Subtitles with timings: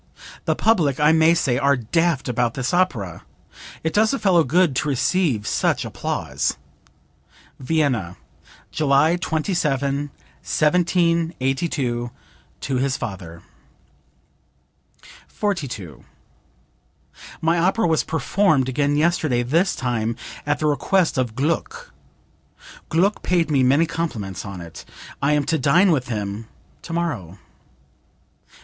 [0.45, 3.21] The public, I may say, are daft about this opera.
[3.83, 6.57] It does a fellow good to receive such applause."
[7.59, 8.17] (Vienna,
[8.71, 10.09] July 27,
[10.41, 12.09] 1782,
[12.61, 13.43] to his father.)
[15.27, 16.03] 42.
[17.39, 20.15] "My opera was performed again yesterday, this time
[20.47, 21.93] at the request of Gluck.
[22.89, 24.83] Gluck paid me many compliments on it.
[25.21, 26.47] I am to dine with him
[26.81, 27.37] tomorrow."